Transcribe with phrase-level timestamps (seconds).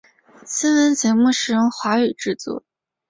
[0.47, 2.63] 新闻节目使用华语制作。